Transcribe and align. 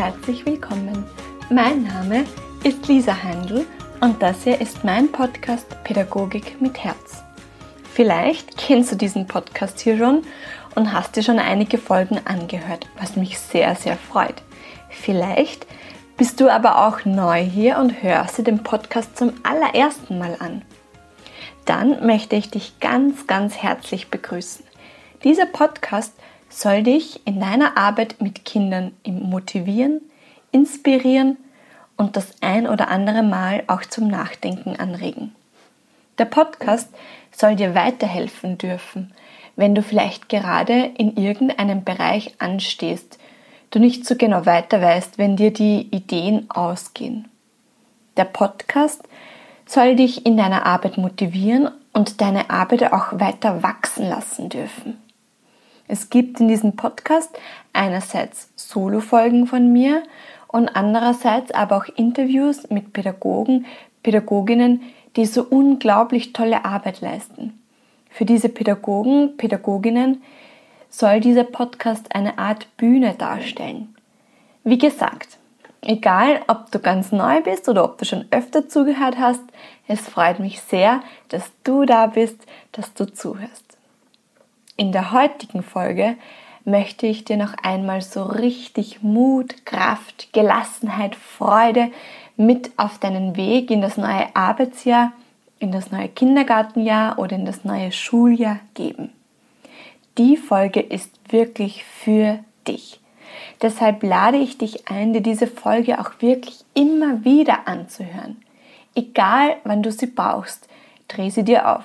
herzlich 0.00 0.46
willkommen. 0.46 1.04
Mein 1.50 1.82
Name 1.82 2.24
ist 2.64 2.88
Lisa 2.88 3.22
Heindl 3.22 3.66
und 4.00 4.22
das 4.22 4.44
hier 4.44 4.58
ist 4.58 4.82
mein 4.82 5.12
Podcast 5.12 5.66
Pädagogik 5.84 6.58
mit 6.58 6.82
Herz. 6.82 7.22
Vielleicht 7.92 8.56
kennst 8.56 8.90
du 8.92 8.96
diesen 8.96 9.26
Podcast 9.26 9.78
hier 9.78 9.98
schon 9.98 10.22
und 10.74 10.94
hast 10.94 11.16
dir 11.16 11.22
schon 11.22 11.38
einige 11.38 11.76
Folgen 11.76 12.18
angehört, 12.24 12.86
was 12.98 13.16
mich 13.16 13.38
sehr, 13.38 13.74
sehr 13.74 13.98
freut. 13.98 14.36
Vielleicht 14.88 15.66
bist 16.16 16.40
du 16.40 16.50
aber 16.50 16.86
auch 16.86 17.04
neu 17.04 17.42
hier 17.42 17.76
und 17.76 18.02
hörst 18.02 18.38
dir 18.38 18.44
den 18.44 18.62
Podcast 18.62 19.18
zum 19.18 19.34
allerersten 19.42 20.18
Mal 20.18 20.34
an. 20.38 20.62
Dann 21.66 22.06
möchte 22.06 22.36
ich 22.36 22.48
dich 22.48 22.80
ganz, 22.80 23.26
ganz 23.26 23.58
herzlich 23.58 24.08
begrüßen. 24.08 24.64
Dieser 25.24 25.44
Podcast 25.44 26.14
soll 26.50 26.82
dich 26.82 27.26
in 27.26 27.40
deiner 27.40 27.78
Arbeit 27.78 28.20
mit 28.20 28.44
Kindern 28.44 28.92
motivieren, 29.06 30.02
inspirieren 30.52 31.38
und 31.96 32.16
das 32.16 32.34
ein 32.42 32.66
oder 32.66 32.88
andere 32.88 33.22
Mal 33.22 33.62
auch 33.68 33.82
zum 33.82 34.08
Nachdenken 34.08 34.76
anregen. 34.76 35.34
Der 36.18 36.24
Podcast 36.26 36.90
soll 37.30 37.56
dir 37.56 37.74
weiterhelfen 37.74 38.58
dürfen, 38.58 39.12
wenn 39.56 39.74
du 39.74 39.82
vielleicht 39.82 40.28
gerade 40.28 40.90
in 40.98 41.16
irgendeinem 41.16 41.84
Bereich 41.84 42.34
anstehst, 42.38 43.18
du 43.70 43.78
nicht 43.78 44.04
so 44.04 44.16
genau 44.16 44.44
weiter 44.44 44.82
weißt, 44.82 45.18
wenn 45.18 45.36
dir 45.36 45.52
die 45.52 45.88
Ideen 45.90 46.50
ausgehen. 46.50 47.28
Der 48.16 48.24
Podcast 48.24 49.02
soll 49.66 49.94
dich 49.94 50.26
in 50.26 50.36
deiner 50.36 50.66
Arbeit 50.66 50.98
motivieren 50.98 51.70
und 51.92 52.20
deine 52.20 52.50
Arbeit 52.50 52.92
auch 52.92 53.18
weiter 53.20 53.62
wachsen 53.62 54.08
lassen 54.08 54.48
dürfen. 54.48 54.98
Es 55.92 56.08
gibt 56.08 56.38
in 56.38 56.46
diesem 56.46 56.76
Podcast 56.76 57.36
einerseits 57.72 58.48
Solo-Folgen 58.54 59.48
von 59.48 59.72
mir 59.72 60.04
und 60.46 60.68
andererseits 60.68 61.50
aber 61.50 61.78
auch 61.78 61.86
Interviews 61.96 62.70
mit 62.70 62.92
Pädagogen, 62.92 63.66
Pädagoginnen, 64.04 64.82
die 65.16 65.26
so 65.26 65.42
unglaublich 65.42 66.32
tolle 66.32 66.64
Arbeit 66.64 67.00
leisten. 67.00 67.60
Für 68.08 68.24
diese 68.24 68.48
Pädagogen, 68.48 69.36
Pädagoginnen 69.36 70.22
soll 70.90 71.18
dieser 71.18 71.42
Podcast 71.42 72.14
eine 72.14 72.38
Art 72.38 72.68
Bühne 72.76 73.14
darstellen. 73.14 73.92
Wie 74.62 74.78
gesagt, 74.78 75.38
egal 75.82 76.42
ob 76.46 76.70
du 76.70 76.78
ganz 76.78 77.10
neu 77.10 77.40
bist 77.40 77.68
oder 77.68 77.82
ob 77.82 77.98
du 77.98 78.04
schon 78.04 78.26
öfter 78.30 78.68
zugehört 78.68 79.18
hast, 79.18 79.42
es 79.88 79.98
freut 80.02 80.38
mich 80.38 80.60
sehr, 80.60 81.00
dass 81.30 81.50
du 81.64 81.84
da 81.84 82.06
bist, 82.06 82.38
dass 82.70 82.94
du 82.94 83.12
zuhörst. 83.12 83.69
In 84.80 84.92
der 84.92 85.12
heutigen 85.12 85.62
Folge 85.62 86.16
möchte 86.64 87.06
ich 87.06 87.26
dir 87.26 87.36
noch 87.36 87.52
einmal 87.62 88.00
so 88.00 88.22
richtig 88.22 89.02
Mut, 89.02 89.66
Kraft, 89.66 90.32
Gelassenheit, 90.32 91.16
Freude 91.16 91.90
mit 92.38 92.70
auf 92.78 92.96
deinen 92.96 93.36
Weg 93.36 93.70
in 93.70 93.82
das 93.82 93.98
neue 93.98 94.34
Arbeitsjahr, 94.34 95.12
in 95.58 95.70
das 95.70 95.90
neue 95.90 96.08
Kindergartenjahr 96.08 97.18
oder 97.18 97.36
in 97.36 97.44
das 97.44 97.62
neue 97.62 97.92
Schuljahr 97.92 98.58
geben. 98.72 99.12
Die 100.16 100.38
Folge 100.38 100.80
ist 100.80 101.10
wirklich 101.30 101.84
für 101.84 102.38
dich. 102.66 103.00
Deshalb 103.60 104.02
lade 104.02 104.38
ich 104.38 104.56
dich 104.56 104.88
ein, 104.88 105.12
dir 105.12 105.20
diese 105.20 105.46
Folge 105.46 106.00
auch 106.00 106.12
wirklich 106.20 106.64
immer 106.72 107.22
wieder 107.22 107.68
anzuhören. 107.68 108.38
Egal 108.94 109.56
wann 109.64 109.82
du 109.82 109.92
sie 109.92 110.06
brauchst, 110.06 110.70
dreh 111.06 111.28
sie 111.28 111.44
dir 111.44 111.68
auf. 111.76 111.84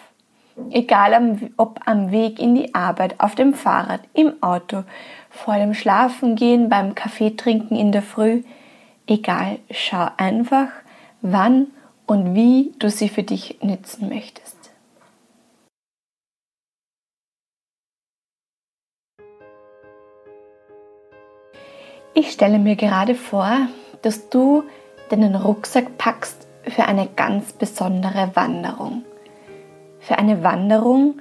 Egal 0.71 1.37
ob 1.57 1.81
am 1.85 2.11
Weg 2.11 2.39
in 2.39 2.55
die 2.55 2.73
Arbeit, 2.73 3.19
auf 3.19 3.35
dem 3.35 3.53
Fahrrad, 3.53 3.99
im 4.13 4.41
Auto, 4.41 4.83
vor 5.29 5.55
dem 5.55 5.73
Schlafengehen, 5.73 6.69
beim 6.69 6.95
Kaffee 6.95 7.35
trinken 7.35 7.75
in 7.75 7.91
der 7.91 8.01
Früh. 8.01 8.43
Egal, 9.05 9.59
schau 9.69 10.07
einfach, 10.17 10.69
wann 11.21 11.67
und 12.05 12.35
wie 12.35 12.73
du 12.79 12.89
sie 12.89 13.09
für 13.09 13.23
dich 13.23 13.57
nützen 13.61 14.07
möchtest. 14.07 14.55
Ich 22.13 22.31
stelle 22.31 22.59
mir 22.59 22.77
gerade 22.77 23.13
vor, 23.13 23.67
dass 24.03 24.29
du 24.29 24.63
deinen 25.09 25.35
Rucksack 25.35 25.97
packst 25.97 26.47
für 26.63 26.85
eine 26.85 27.07
ganz 27.07 27.51
besondere 27.51 28.31
Wanderung 28.35 29.03
für 30.05 30.17
eine 30.19 30.43
Wanderung, 30.43 31.15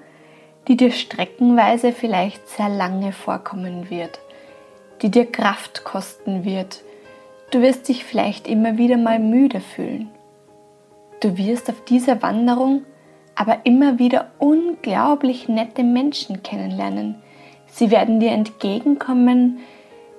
die 0.69 0.77
dir 0.77 0.93
streckenweise 0.93 1.93
vielleicht 1.93 2.49
sehr 2.49 2.69
lange 2.69 3.12
vorkommen 3.12 3.89
wird, 3.89 4.21
die 5.03 5.11
dir 5.11 5.31
Kraft 5.31 5.84
kosten 5.84 6.45
wird. 6.45 6.83
Du 7.50 7.62
wirst 7.62 7.89
dich 7.89 8.05
vielleicht 8.05 8.47
immer 8.47 8.77
wieder 8.77 8.97
mal 8.97 9.19
müde 9.19 9.61
fühlen. 9.61 10.11
Du 11.21 11.39
wirst 11.39 11.71
auf 11.71 11.83
dieser 11.84 12.22
Wanderung 12.22 12.83
aber 13.34 13.61
immer 13.65 13.99
wieder 13.99 14.31
unglaublich 14.39 15.49
nette 15.49 15.83
Menschen 15.83 16.43
kennenlernen. 16.43 17.16
Sie 17.66 17.91
werden 17.91 18.21
dir 18.21 18.31
entgegenkommen, 18.31 19.59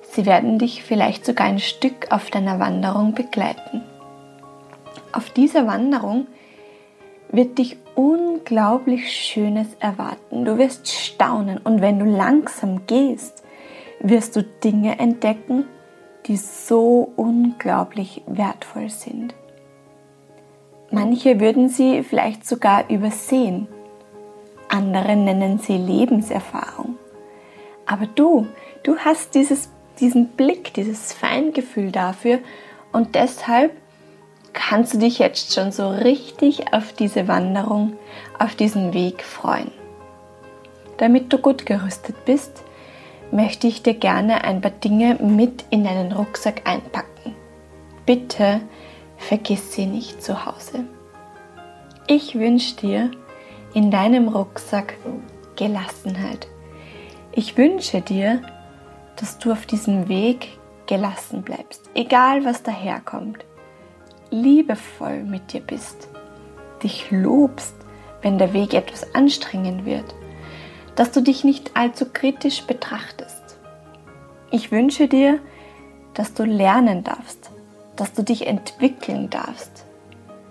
sie 0.02 0.26
werden 0.26 0.59
dich 0.59 0.84
vielleicht 0.84 1.26
sogar 1.26 1.47
ein 1.47 1.59
Stück 1.59 2.12
auf 2.12 2.30
deiner 2.30 2.59
Wanderung 2.59 3.14
begleiten. 3.14 3.84
Auf 5.14 5.30
dieser 5.30 5.66
Wanderung 5.66 6.28
wird 7.32 7.58
dich 7.58 7.78
unglaublich 7.95 9.11
Schönes 9.11 9.67
erwarten. 9.79 10.45
Du 10.45 10.57
wirst 10.57 10.88
staunen 10.88 11.57
und 11.57 11.81
wenn 11.81 12.00
du 12.00 12.06
langsam 12.06 12.85
gehst, 12.85 13.44
wirst 14.00 14.35
du 14.35 14.44
Dinge 14.44 15.00
entdecken, 15.00 15.66
die 16.25 16.38
so 16.38 17.11
unglaublich 17.16 18.22
wertvoll 18.28 18.89
sind. 18.89 19.34
Manche 20.91 21.39
würden 21.39 21.69
sie 21.69 22.03
vielleicht 22.03 22.45
sogar 22.45 22.89
übersehen, 22.89 23.67
andere 24.69 25.16
nennen 25.16 25.59
sie 25.59 25.78
Lebenserfahrung. 25.78 26.97
Aber 27.85 28.07
du, 28.07 28.47
du 28.84 28.97
hast 28.97 29.35
dieses, 29.35 29.69
diesen 30.00 30.29
Blick, 30.29 30.73
dieses 30.73 31.13
Feingefühl 31.13 31.91
dafür 31.91 32.39
und 32.91 33.16
deshalb 33.16 33.72
kannst 34.55 34.93
du 34.93 34.97
dich 34.97 35.19
jetzt 35.19 35.53
schon 35.53 35.71
so 35.71 35.89
richtig 35.89 36.73
auf 36.73 36.93
diese 36.93 37.27
Wanderung, 37.27 37.97
auf 38.39 38.55
diesen 38.55 38.93
Weg 38.93 39.21
freuen. 39.21 39.69
Damit 40.97 41.31
du 41.31 41.38
gut 41.38 41.66
gerüstet 41.66 42.25
bist, 42.25 42.63
möchte 43.31 43.67
ich 43.67 43.83
dir 43.83 43.93
gerne 43.93 44.45
ein 44.45 44.61
paar 44.61 44.71
Dinge 44.71 45.16
mit 45.16 45.66
in 45.69 45.83
deinen 45.83 46.13
Rucksack 46.13 46.67
einpacken. 46.67 47.35
Bitte 48.05 48.61
vergiss 49.17 49.73
sie 49.73 49.85
nicht 49.85 50.23
zu 50.23 50.45
Hause. 50.45 50.85
Ich 52.07 52.35
wünsche 52.35 52.75
dir 52.77 53.11
in 53.73 53.91
deinem 53.91 54.29
Rucksack 54.29 54.95
Gelassenheit. 55.57 56.47
Ich 57.33 57.57
wünsche 57.57 58.01
dir, 58.01 58.41
dass 59.17 59.37
du 59.37 59.51
auf 59.51 59.66
diesem 59.66 60.07
Weg 60.07 60.57
gelassen 60.85 61.41
bleibst, 61.41 61.89
egal 61.93 62.45
was 62.45 62.63
daherkommt 62.63 63.43
liebevoll 64.31 65.24
mit 65.24 65.53
dir 65.53 65.62
bist, 65.62 66.08
dich 66.84 67.09
lobst, 67.12 67.75
wenn 68.22 68.38
der 68.38 68.53
Weg 68.53 68.74
etwas 68.74 69.13
anstrengend 69.13 69.86
wird, 69.86 70.16
dass 70.96 71.12
du 71.12 71.22
dich 71.22 71.44
nicht 71.44 71.72
allzu 71.75 72.06
kritisch 72.12 72.64
betrachtest. 72.64 73.58
Ich 74.52 74.72
wünsche 74.72 75.08
dir, 75.08 75.40
dass 76.14 76.34
du 76.34 76.44
lernen 76.44 77.03
darfst, 77.03 77.52
dass 77.96 78.14
du 78.14 78.24
dich 78.24 78.47
entwickeln 78.47 79.30
darfst. 79.30 79.85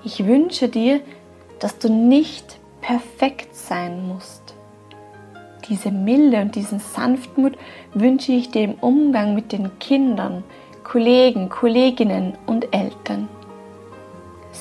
Ich 0.05 0.27
wünsche 0.27 0.69
dir, 0.69 1.01
dass 1.59 1.79
du 1.79 1.89
nicht 1.89 2.59
perfekt 2.81 3.55
sein 3.55 4.07
musst. 4.07 4.55
Diese 5.69 5.91
Milde 5.91 6.43
und 6.43 6.55
diesen 6.55 6.79
Sanftmut 6.79 7.57
wünsche 7.95 8.33
ich 8.33 8.51
dir 8.51 8.65
im 8.65 8.75
Umgang 8.75 9.35
mit 9.35 9.53
den 9.53 9.79
Kindern, 9.79 10.45
Kollegen, 10.83 11.49
Kolleginnen 11.49 12.37
und 12.45 12.75
Eltern. 12.75 13.29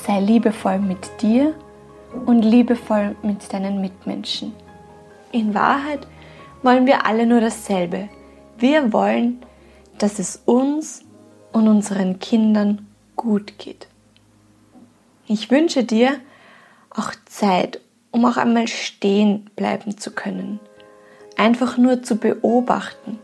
Sei 0.06 0.20
liebevoll 0.20 0.80
mit 0.80 1.22
dir 1.22 1.54
und 2.26 2.42
liebevoll 2.42 3.16
mit 3.22 3.50
deinen 3.50 3.80
Mitmenschen. 3.80 4.52
In 5.32 5.54
Wahrheit 5.54 6.06
wollen 6.62 6.84
wir 6.84 7.06
alle 7.06 7.24
nur 7.24 7.40
dasselbe. 7.40 8.10
Wir 8.58 8.92
wollen, 8.92 9.42
dass 9.96 10.18
es 10.18 10.42
uns 10.44 11.06
und 11.52 11.68
unseren 11.68 12.18
Kindern 12.18 12.86
gut 13.16 13.58
geht. 13.58 13.86
Ich 15.26 15.50
wünsche 15.50 15.84
dir 15.84 16.20
auch 16.90 17.12
Zeit, 17.24 17.80
um 18.10 18.26
auch 18.26 18.36
einmal 18.36 18.68
stehen 18.68 19.48
bleiben 19.56 19.96
zu 19.96 20.10
können. 20.10 20.60
Einfach 21.38 21.78
nur 21.78 22.02
zu 22.02 22.16
beobachten, 22.16 23.18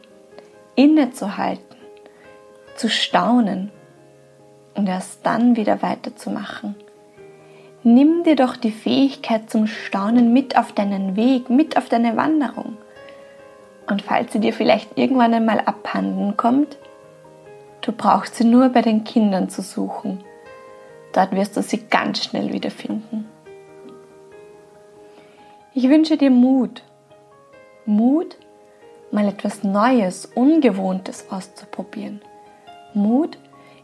innezuhalten, 0.77 1.77
zu 2.75 2.89
staunen 2.89 3.71
und 4.75 4.89
erst 4.89 5.25
dann 5.25 5.57
wieder 5.57 5.83
weiterzumachen. 5.83 6.75
Nimm 7.83 8.25
dir 8.25 8.37
doch 8.37 8.57
die 8.57 8.73
Fähigkeit 8.73 9.51
zum 9.51 9.67
Staunen 9.67 10.33
mit 10.33 10.57
auf 10.57 10.73
deinen 10.73 11.17
Weg, 11.17 11.49
mit 11.49 11.77
auf 11.77 11.89
deine 11.89 12.17
Wanderung. 12.17 12.77
Und 13.89 14.03
falls 14.03 14.33
sie 14.33 14.41
dir 14.41 14.53
vielleicht 14.53 14.99
irgendwann 14.99 15.35
einmal 15.35 15.61
abhanden 15.61 16.37
kommt, 16.37 16.77
Du 17.81 17.93
brauchst 17.93 18.35
sie 18.37 18.45
nur 18.45 18.69
bei 18.69 18.83
den 18.83 19.05
Kindern 19.05 19.49
zu 19.49 19.63
suchen. 19.63 20.23
Dort 21.13 21.33
wirst 21.33 21.57
du 21.57 21.63
sie 21.63 21.79
ganz 21.89 22.25
schnell 22.25 22.53
wiederfinden. 22.53 23.27
Ich 25.73 25.89
wünsche 25.89 26.17
dir 26.17 26.31
Mut. 26.31 26.83
Mut, 27.87 28.37
mal 29.11 29.27
etwas 29.27 29.65
Neues, 29.65 30.27
Ungewohntes 30.27 31.31
auszuprobieren. 31.31 32.21
Mut, 32.93 33.39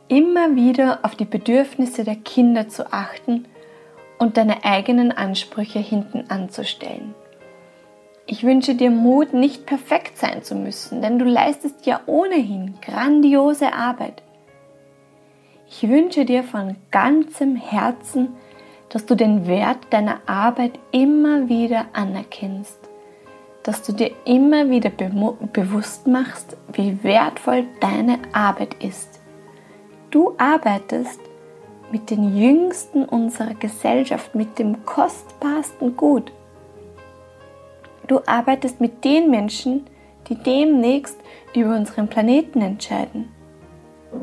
immer 0.09 0.55
wieder 0.57 1.01
auf 1.03 1.15
die 1.15 1.25
Bedürfnisse 1.25 2.05
der 2.05 2.17
Kinder 2.17 2.69
zu 2.69 2.93
achten 2.93 3.47
und 4.19 4.37
deine 4.37 4.65
eigenen 4.65 5.13
Ansprüche 5.13 5.79
hinten 5.79 6.31
anzustellen. 6.31 7.15
Ich 8.27 8.43
wünsche 8.43 8.75
dir 8.75 8.91
Mut, 8.91 9.35
nicht 9.35 9.67
perfekt 9.67 10.19
sein 10.19 10.43
zu 10.43 10.57
müssen, 10.57 11.01
denn 11.01 11.19
du 11.19 11.25
leistest 11.25 11.87
ja 11.87 12.01
ohnehin 12.07 12.75
grandiose 12.83 13.73
Arbeit. 13.73 14.23
Ich 15.69 15.89
wünsche 15.89 16.25
dir 16.25 16.43
von 16.43 16.77
ganzem 16.91 17.57
Herzen, 17.57 18.35
dass 18.89 19.07
du 19.07 19.15
den 19.15 19.47
Wert 19.47 19.79
deiner 19.91 20.21
Arbeit 20.27 20.79
immer 20.91 21.49
wieder 21.49 21.87
anerkennst, 21.93 22.79
dass 23.63 23.83
du 23.83 23.93
dir 23.93 24.11
immer 24.25 24.71
wieder 24.71 24.91
be 24.91 25.11
bewusst 25.53 26.07
machst, 26.07 26.57
wie 26.73 27.03
wertvoll 27.03 27.65
deine 27.81 28.19
Arbeit 28.33 28.83
ist. 28.83 29.16
Du 30.11 30.35
arbeitest 30.39 31.21
mit 31.91 32.11
den 32.11 32.37
Jüngsten 32.37 33.05
unserer 33.05 33.55
Gesellschaft, 33.55 34.35
mit 34.35 34.59
dem 34.59 34.85
kostbarsten 34.85 35.97
Gut. 35.97 36.33
Du 38.07 38.21
arbeitest 38.27 38.81
mit 38.81 39.05
den 39.05 39.31
Menschen, 39.31 39.87
die 40.29 40.37
demnächst 40.37 41.19
über 41.55 41.75
unseren 41.75 42.09
Planeten 42.09 42.61
entscheiden. 42.61 43.33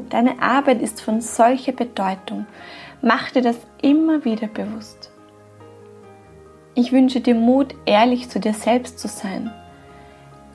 Deine 0.10 0.42
Arbeit 0.42 0.82
ist 0.82 1.02
von 1.02 1.22
solcher 1.22 1.74
Bedeutung. 1.74 2.46
Mach 3.02 3.32
dir 3.32 3.42
das 3.42 3.58
immer 3.82 4.24
wieder 4.24 4.48
bewusst. 4.48 5.12
Ich 6.76 6.92
wünsche 6.92 7.22
dir 7.22 7.36
Mut, 7.36 7.76
ehrlich 7.86 8.30
zu 8.30 8.40
dir 8.40 8.54
selbst 8.54 8.98
zu 8.98 9.08
sein, 9.08 9.52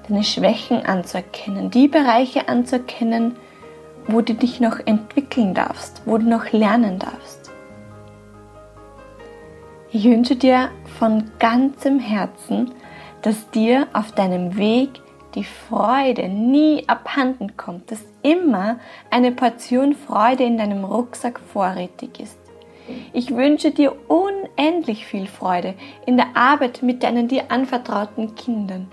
deine 0.08 0.24
Schwächen 0.24 0.84
anzuerkennen, 0.84 1.70
die 1.70 1.86
Bereiche 1.86 2.48
anzuerkennen, 2.48 3.36
wo 4.08 4.22
du 4.22 4.34
dich 4.34 4.58
noch 4.58 4.80
entwickeln 4.84 5.54
darfst, 5.54 6.02
wo 6.06 6.18
du 6.18 6.28
noch 6.28 6.50
lernen 6.52 6.98
darfst. 6.98 7.50
Ich 9.90 10.04
wünsche 10.04 10.36
dir 10.36 10.70
von 10.98 11.30
ganzem 11.38 11.98
Herzen, 11.98 12.72
dass 13.22 13.50
dir 13.50 13.86
auf 13.92 14.12
deinem 14.12 14.56
Weg 14.56 14.90
die 15.34 15.44
Freude 15.44 16.28
nie 16.28 16.84
abhanden 16.88 17.56
kommt, 17.56 17.90
dass 17.90 18.02
immer 18.22 18.78
eine 19.10 19.32
Portion 19.32 19.94
Freude 19.94 20.44
in 20.44 20.58
deinem 20.58 20.84
Rucksack 20.84 21.38
vorrätig 21.38 22.20
ist. 22.20 22.38
Ich 23.12 23.34
wünsche 23.34 23.70
dir 23.70 23.94
unendlich 24.08 25.06
viel 25.06 25.26
Freude 25.26 25.74
in 26.06 26.16
der 26.16 26.34
Arbeit 26.34 26.82
mit 26.82 27.02
deinen 27.02 27.28
dir 27.28 27.50
anvertrauten 27.50 28.34
Kindern. 28.34 28.88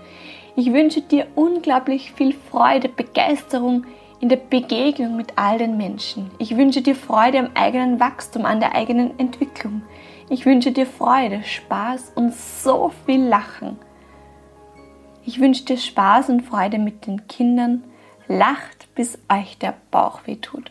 Ich 0.54 0.72
wünsche 0.72 1.00
dir 1.00 1.26
unglaublich 1.34 2.12
viel 2.12 2.34
Freude, 2.50 2.88
Begeisterung 2.88 3.84
in 4.20 4.28
der 4.28 4.36
Begegnung 4.36 5.16
mit 5.16 5.34
all 5.36 5.58
den 5.58 5.76
Menschen. 5.76 6.30
Ich 6.38 6.56
wünsche 6.56 6.82
dir 6.82 6.94
Freude 6.94 7.38
am 7.38 7.50
eigenen 7.54 8.00
Wachstum, 8.00 8.46
an 8.46 8.60
der 8.60 8.74
eigenen 8.74 9.18
Entwicklung. 9.18 9.82
Ich 10.28 10.46
wünsche 10.46 10.72
dir 10.72 10.86
Freude, 10.86 11.42
Spaß 11.44 12.12
und 12.14 12.34
so 12.34 12.92
viel 13.04 13.22
Lachen. 13.22 13.78
Ich 15.24 15.40
wünsche 15.40 15.64
dir 15.64 15.76
Spaß 15.76 16.30
und 16.30 16.42
Freude 16.42 16.78
mit 16.78 17.06
den 17.06 17.28
Kindern. 17.28 17.84
Lacht, 18.28 18.92
bis 18.94 19.18
euch 19.28 19.58
der 19.58 19.74
Bauch 19.90 20.20
weh 20.26 20.36
tut. 20.36 20.70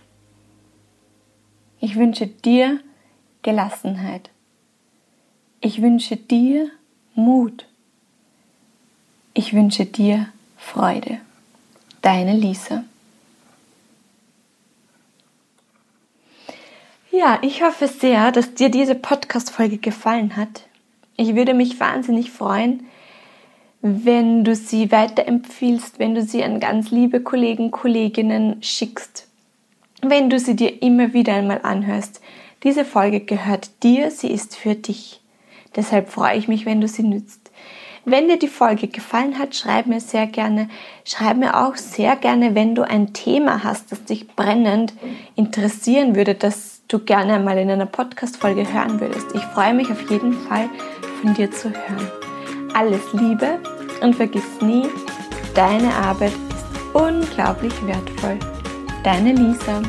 Ich 1.79 1.95
wünsche 1.95 2.27
dir 2.27 2.79
Gelassenheit. 3.43 4.29
Ich 5.61 5.81
wünsche 5.81 6.17
dir 6.17 6.69
Mut. 7.13 7.67
Ich 9.33 9.53
wünsche 9.53 9.85
dir 9.85 10.27
Freude. 10.57 11.19
Deine 12.01 12.33
Lisa. 12.33 12.83
Ja, 17.17 17.39
ich 17.41 17.63
hoffe 17.63 17.87
sehr, 17.87 18.33
dass 18.33 18.55
dir 18.55 18.67
diese 18.67 18.93
Podcast-Folge 18.93 19.77
gefallen 19.77 20.35
hat. 20.35 20.63
Ich 21.15 21.33
würde 21.33 21.53
mich 21.53 21.79
wahnsinnig 21.79 22.29
freuen, 22.29 22.87
wenn 23.81 24.43
du 24.43 24.53
sie 24.53 24.91
weiterempfiehlst, 24.91 25.97
wenn 25.97 26.13
du 26.13 26.21
sie 26.21 26.43
an 26.43 26.59
ganz 26.59 26.91
liebe 26.91 27.21
Kollegen, 27.21 27.71
Kolleginnen 27.71 28.61
schickst, 28.61 29.29
wenn 30.01 30.29
du 30.29 30.39
sie 30.39 30.57
dir 30.57 30.81
immer 30.81 31.13
wieder 31.13 31.35
einmal 31.35 31.61
anhörst. 31.63 32.19
Diese 32.63 32.83
Folge 32.83 33.21
gehört 33.21 33.69
dir, 33.81 34.11
sie 34.11 34.29
ist 34.29 34.57
für 34.57 34.75
dich. 34.75 35.21
Deshalb 35.77 36.09
freue 36.09 36.37
ich 36.37 36.49
mich, 36.49 36.65
wenn 36.65 36.81
du 36.81 36.89
sie 36.89 37.03
nützt. 37.03 37.49
Wenn 38.03 38.27
dir 38.27 38.37
die 38.37 38.49
Folge 38.49 38.89
gefallen 38.89 39.39
hat, 39.39 39.55
schreib 39.55 39.85
mir 39.85 40.01
sehr 40.01 40.27
gerne. 40.27 40.67
Schreib 41.05 41.37
mir 41.37 41.65
auch 41.65 41.77
sehr 41.77 42.17
gerne, 42.17 42.55
wenn 42.55 42.75
du 42.75 42.81
ein 42.81 43.13
Thema 43.13 43.63
hast, 43.63 43.93
das 43.93 44.03
dich 44.03 44.27
brennend 44.27 44.91
interessieren 45.37 46.17
würde, 46.17 46.35
das 46.35 46.74
du 46.87 46.99
gerne 46.99 47.33
einmal 47.33 47.57
in 47.57 47.69
einer 47.69 47.85
Podcast-Folge 47.85 48.71
hören 48.71 48.99
würdest. 48.99 49.27
Ich 49.33 49.43
freue 49.45 49.73
mich 49.73 49.91
auf 49.91 50.09
jeden 50.09 50.33
Fall, 50.33 50.69
von 51.21 51.33
dir 51.33 51.51
zu 51.51 51.69
hören. 51.69 52.11
Alles 52.73 53.01
Liebe 53.13 53.59
und 54.01 54.15
vergiss 54.15 54.61
nie, 54.61 54.87
deine 55.53 55.93
Arbeit 55.93 56.33
ist 56.33 56.93
unglaublich 56.93 57.73
wertvoll. 57.85 58.37
Deine 59.03 59.33
Lisa. 59.33 59.81